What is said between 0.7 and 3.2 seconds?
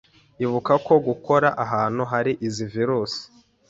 ko gukora ahantu hari izi virus